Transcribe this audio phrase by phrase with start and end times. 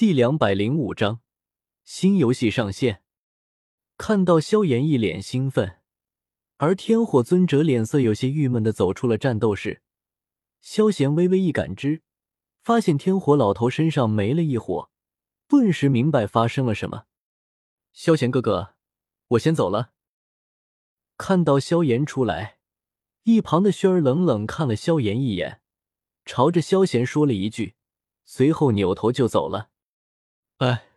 [0.00, 1.20] 第两百零五章
[1.84, 3.02] 新游戏上线。
[3.98, 5.80] 看到萧炎一脸兴奋，
[6.56, 9.82] 而天火尊者脸色有些郁闷的走出了战斗室。
[10.62, 12.00] 萧炎微微一感知，
[12.62, 14.90] 发现天火老头身上没了一火，
[15.46, 17.04] 顿时明白发生了什么。
[17.92, 18.76] 萧炎哥哥，
[19.28, 19.92] 我先走了。
[21.18, 22.56] 看到萧炎出来，
[23.24, 25.60] 一旁的轩儿冷冷看了萧炎一眼，
[26.24, 27.74] 朝着萧炎说了一句，
[28.24, 29.68] 随后扭头就走了。
[30.60, 30.90] 哎，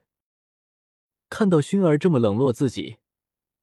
[1.30, 2.98] 看到熏儿这么冷落自己，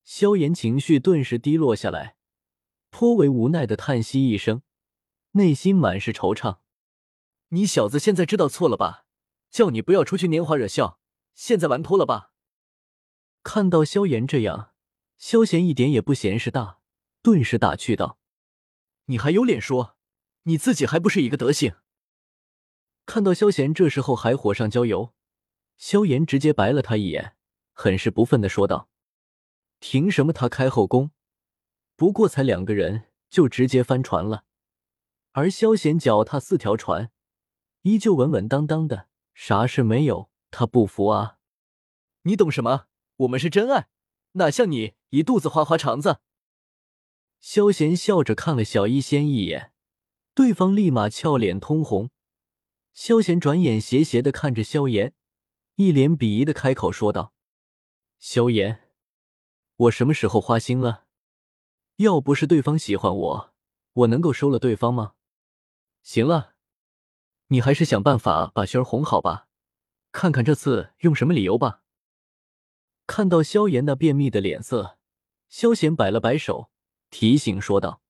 [0.03, 2.17] 萧炎情绪顿时低落下来，
[2.89, 4.63] 颇为无奈的叹息一声，
[5.33, 6.61] 内心满是惆怅。
[7.49, 9.05] 你小子现在知道错了吧？
[9.51, 10.99] 叫你不要出去拈花惹笑，
[11.35, 12.33] 现在玩脱了吧？
[13.43, 14.73] 看到萧炎这样，
[15.19, 16.81] 萧炎一点也不嫌事大，
[17.21, 18.19] 顿时打趣道
[19.07, 19.99] ：“你还有脸说？
[20.45, 21.75] 你自己还不是一个德行？”
[23.05, 25.13] 看到萧炎这时候还火上浇油。
[25.81, 27.35] 萧炎直接白了他一眼，
[27.73, 28.91] 很是不忿的说道
[29.81, 31.11] ：“凭什么他开后宫，
[31.97, 34.45] 不过才两个人就直接翻船了，
[35.33, 37.11] 而萧炎脚踏四条船，
[37.81, 40.31] 依旧稳稳当当的，啥事没有？
[40.51, 41.39] 他不服啊！
[42.25, 42.85] 你懂什么？
[43.17, 43.89] 我们是真爱，
[44.33, 46.19] 哪像你一肚子花花肠子。”
[47.41, 49.73] 萧炎笑着看了小医仙一眼，
[50.35, 52.11] 对方立马俏脸通红。
[52.93, 55.15] 萧炎转眼斜斜的看着萧炎。
[55.81, 57.33] 一脸鄙夷的开口说道
[58.21, 58.91] ：“萧炎，
[59.77, 61.07] 我什么时候花心了？
[61.97, 63.55] 要不是对方喜欢我，
[63.95, 65.15] 我能够收了对方吗？
[66.03, 66.53] 行了，
[67.47, 69.49] 你还是想办法把萱儿哄好吧，
[70.13, 71.83] 看看这次用什么理由吧。”
[73.09, 74.99] 看到萧炎那便秘的脸色，
[75.49, 76.71] 萧炎摆了摆手，
[77.09, 78.03] 提醒说道。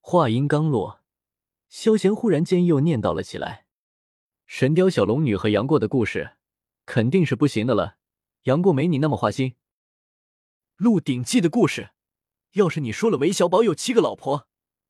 [0.00, 1.00] 话音刚落，
[1.68, 3.66] 萧炎忽然间又念叨了起来
[4.46, 6.36] ：“神雕小龙女和杨过的故事。”
[6.86, 7.96] 肯定是不行的了，
[8.42, 9.50] 杨过没你那么花心。
[10.76, 11.90] 《鹿鼎记》的故事，
[12.52, 14.48] 要是你说了韦小宝有七个老婆，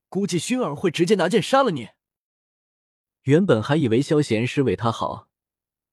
[0.08, 1.90] 估计薰儿会直接拿剑杀了你。
[3.22, 5.28] 原本还以为萧贤是为他好，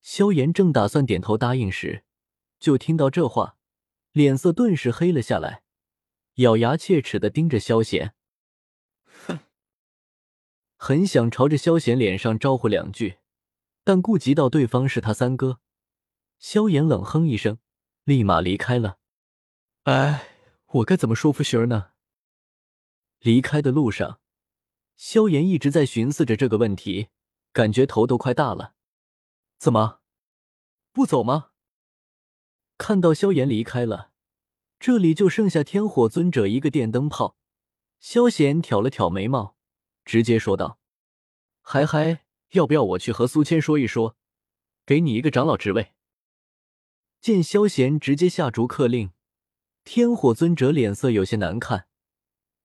[0.01, 2.03] 萧炎正打算点头答应时，
[2.59, 3.57] 就听到这话，
[4.11, 5.63] 脸色顿时黑了下来，
[6.35, 8.13] 咬牙切齿的盯着萧贤，
[9.27, 9.39] 哼，
[10.75, 13.19] 很想朝着萧贤脸上招呼两句，
[13.83, 15.59] 但顾及到对方是他三哥。
[16.41, 17.59] 萧炎冷哼一声，
[18.03, 18.97] 立马离开了。
[19.83, 20.27] 哎，
[20.65, 21.91] 我该怎么说服雪儿呢？
[23.19, 24.19] 离开的路上，
[24.95, 27.09] 萧炎一直在寻思着这个问题，
[27.53, 28.73] 感觉头都快大了。
[29.59, 29.99] 怎么
[30.91, 31.51] 不走吗？
[32.79, 34.11] 看到萧炎离开了，
[34.79, 37.37] 这里就剩下天火尊者一个电灯泡。
[37.99, 39.55] 萧炎挑了挑眉毛，
[40.03, 40.79] 直接说道
[41.61, 44.17] ：“嗨嗨，要不要我去和苏谦说一说，
[44.87, 45.93] 给你一个长老职位？”
[47.21, 49.11] 见萧贤直接下逐客令，
[49.83, 51.87] 天火尊者脸色有些难看。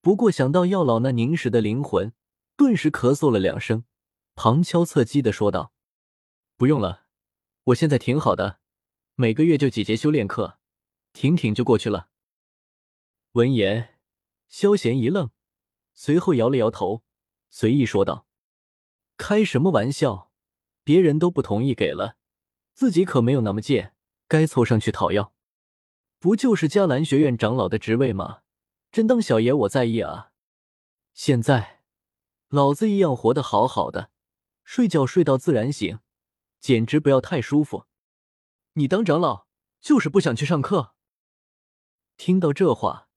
[0.00, 2.14] 不过想到药老那凝实的灵魂，
[2.56, 3.84] 顿时咳嗽了两声，
[4.34, 5.74] 旁敲侧击的说道
[6.56, 7.04] ：“不用了，
[7.64, 8.60] 我现在挺好的，
[9.14, 10.58] 每个月就几节修炼课，
[11.12, 12.08] 挺挺就过去了。”
[13.32, 13.98] 闻言，
[14.48, 15.32] 萧贤一愣，
[15.92, 17.02] 随后摇了摇头，
[17.50, 18.26] 随意说道
[19.18, 20.32] ：“开什么玩笑？
[20.82, 22.16] 别人都不同意给了，
[22.72, 23.92] 自己可没有那么贱。”
[24.28, 25.32] 该凑上去讨要，
[26.18, 28.42] 不就是迦兰学院长老的职位吗？
[28.90, 30.32] 真当小爷我在意啊！
[31.12, 31.82] 现在
[32.48, 34.10] 老子一样活得好好的，
[34.64, 36.00] 睡觉睡到自然醒，
[36.60, 37.84] 简直不要太舒服。
[38.74, 39.46] 你当长老
[39.80, 40.94] 就是不想去上课？
[42.16, 43.08] 听到这话，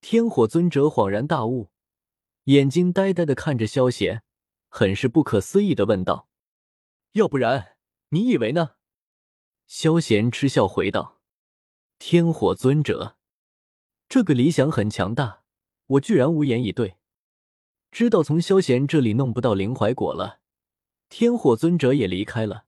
[0.00, 1.70] 天火尊者恍然大悟，
[2.44, 4.22] 眼睛呆呆的看着萧贤，
[4.68, 6.28] 很是不可思议的问道
[7.12, 7.76] ：“要不然
[8.08, 8.72] 你以为呢？”
[9.66, 11.20] 萧贤嗤笑回道
[11.98, 13.16] ：“天火尊者，
[14.08, 15.42] 这个理想很强大，
[15.86, 16.96] 我居然无言以对。
[17.90, 20.40] 知道从萧贤这里弄不到灵怀果了，
[21.08, 22.64] 天火尊者也离开了，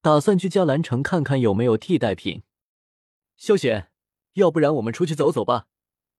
[0.00, 2.42] 打算去迦兰城看看有没有替代品。
[3.36, 3.90] 萧贤，
[4.34, 5.68] 要不然我们出去走走吧，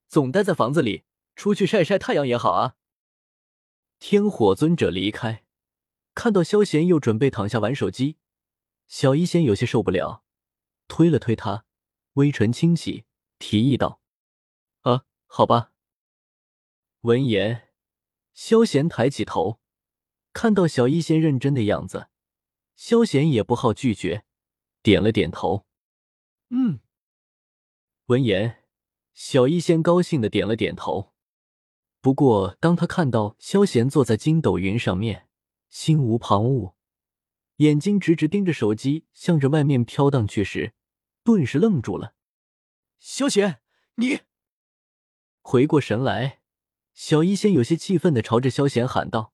[0.07, 1.03] 总待在房子里，
[1.35, 2.75] 出去晒晒太阳也好啊。”
[3.99, 5.45] 天火尊者离开，
[6.13, 8.17] 看到萧贤又准备躺下玩手机。
[8.87, 10.23] 小医仙有些受不了，
[10.87, 11.65] 推了推他，
[12.13, 13.05] 微唇轻启，
[13.39, 14.01] 提议道
[14.81, 15.71] ：“啊，好吧。”
[17.01, 17.69] 闻言，
[18.33, 19.59] 萧贤抬起头，
[20.33, 22.09] 看到小医仙认真的样子，
[22.75, 24.25] 萧贤也不好拒绝，
[24.81, 25.65] 点了点头
[26.49, 26.79] ：“嗯。”
[28.07, 28.63] 闻言，
[29.13, 31.13] 小医仙高兴的点了点头。
[32.01, 35.27] 不过，当他看到萧贤坐在筋斗云上面，
[35.69, 36.75] 心无旁骛。
[37.57, 40.73] 眼睛直直盯着手机，向着外面飘荡去时，
[41.23, 42.13] 顿时愣住了。
[42.99, 43.61] 萧贤，
[43.95, 44.21] 你
[45.41, 46.41] 回过神来，
[46.93, 49.33] 小医仙有些气愤的朝着萧贤喊道，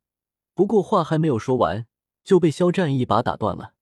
[0.53, 1.87] 不过话还没有说完，
[2.23, 3.73] 就被肖战一把打断了。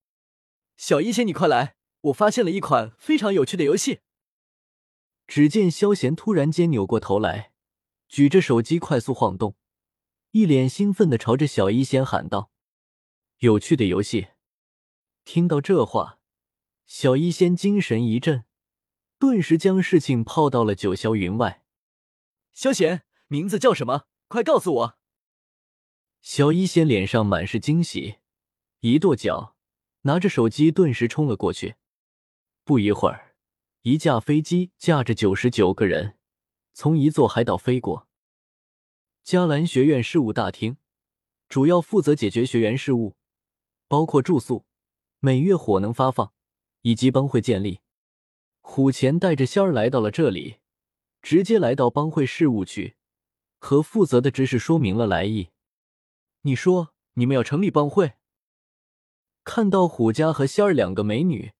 [0.77, 3.99] 小医仙，你快来，我发现了一款非常有趣的游戏。
[5.27, 7.51] 只见萧贤突然间扭过头来，
[8.07, 9.55] 举着手机快速晃动，
[10.31, 12.48] 一脸兴奋的朝着小医仙喊道。
[13.39, 14.27] 有趣的游戏。
[15.23, 16.19] 听到这话，
[16.85, 18.43] 小医仙精神一振，
[19.17, 21.63] 顿时将事情抛到了九霄云外。
[22.51, 24.07] 萧贤，名字叫什么？
[24.27, 24.99] 快告诉我！
[26.21, 28.17] 小医仙脸上满是惊喜，
[28.81, 29.55] 一跺脚，
[30.01, 31.75] 拿着手机，顿时冲了过去。
[32.65, 33.37] 不一会儿，
[33.83, 36.17] 一架飞机驾着九十九个人，
[36.73, 38.09] 从一座海岛飞过。
[39.23, 40.75] 迦兰学院事务大厅，
[41.47, 43.15] 主要负责解决学员事务。
[43.89, 44.65] 包括住宿、
[45.19, 46.31] 每月火能发放
[46.83, 47.81] 以及帮会建立。
[48.61, 50.59] 虎钳带着仙儿来到了这里，
[51.21, 52.95] 直接来到帮会事务区，
[53.57, 55.49] 和负责的执事说明了来意。
[56.43, 58.13] 你说你们要成立帮会？
[59.43, 61.53] 看到虎家和仙儿两个美女，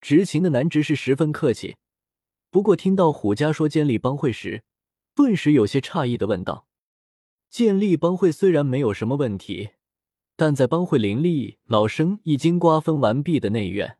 [0.00, 1.76] 执勤的男执事十分客气。
[2.50, 4.62] 不过听到虎家说建立帮会时，
[5.16, 6.68] 顿时有些诧异的问道
[7.50, 9.70] ：“建立帮会虽然没有什么问题。”
[10.36, 13.98] 但在帮会林立、老生已经瓜分完毕的内院，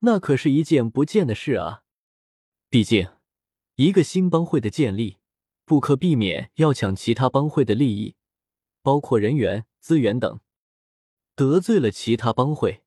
[0.00, 1.82] 那可是一件不见的事啊！
[2.70, 3.08] 毕竟，
[3.76, 5.18] 一个新帮会的建立，
[5.66, 8.16] 不可避免要抢其他帮会的利益，
[8.82, 10.40] 包括人员、资源等。
[11.36, 12.84] 得罪了其他帮会，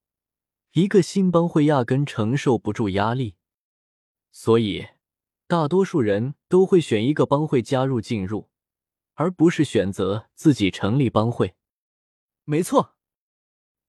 [0.71, 3.35] 一个新帮会压根承受不住压力，
[4.31, 4.87] 所以
[5.47, 8.49] 大多数人都会选一个帮会加入进入，
[9.15, 11.56] 而不是选择自己成立帮会。
[12.49, 12.95] 没错，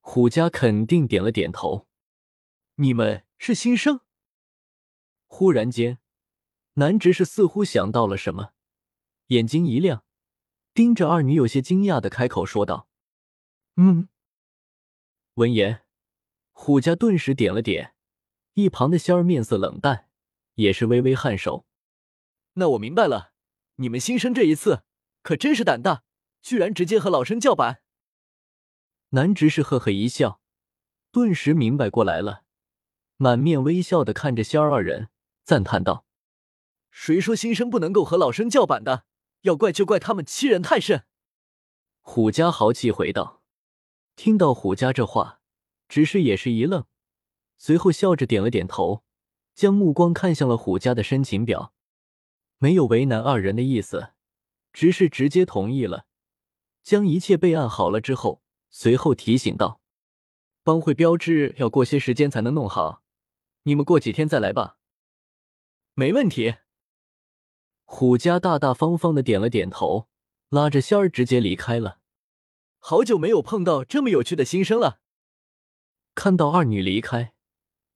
[0.00, 1.86] 虎家肯定点了点头。
[2.74, 4.00] 你们是新生？
[5.28, 6.00] 忽然间，
[6.74, 8.54] 男执事似乎想到了什么，
[9.28, 10.02] 眼睛一亮，
[10.74, 12.88] 盯着二女，有些惊讶的开口说道
[13.76, 14.08] ：“嗯。”
[15.34, 15.84] 闻言，
[16.50, 17.94] 虎家顿时点了点。
[18.54, 20.08] 一旁的仙儿面色冷淡，
[20.54, 21.64] 也是微微颔首。
[22.54, 23.32] 那我明白了，
[23.76, 24.82] 你们新生这一次
[25.22, 26.02] 可真是胆大，
[26.42, 27.82] 居然直接和老生叫板。
[29.10, 30.42] 男执事呵呵一笑，
[31.10, 32.42] 顿时明白过来了，
[33.16, 35.08] 满面微笑的看着仙儿二人，
[35.44, 36.04] 赞叹道
[36.90, 39.06] ：“谁说新生不能够和老生叫板的？
[39.42, 41.06] 要怪就怪他们欺人太甚。”
[42.02, 43.42] 虎家豪气回道。
[44.14, 45.40] 听到虎家这话，
[45.88, 46.84] 执事也是一愣，
[47.56, 49.04] 随后笑着点了点头，
[49.54, 51.72] 将目光看向了虎家的申请表，
[52.58, 54.10] 没有为难二人的意思，
[54.70, 56.04] 执事直接同意了，
[56.82, 58.42] 将一切备案好了之后。
[58.70, 59.80] 随后提醒道
[60.62, 63.02] ：“帮会标志要过些时间才能弄好，
[63.62, 64.76] 你们过几天再来吧。”
[65.94, 66.56] 没问题。
[67.84, 70.08] 虎家大大方方的点了点头，
[70.50, 72.00] 拉着仙儿直接离开了。
[72.78, 75.00] 好久没有碰到这么有趣的新生了。
[76.14, 77.32] 看到二女离开，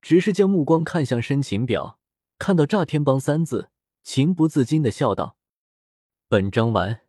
[0.00, 2.00] 只是将目光看向申请表，
[2.38, 3.70] 看到“炸天帮”三字，
[4.02, 5.36] 情不自禁的笑道
[6.26, 7.01] ：“本章完。”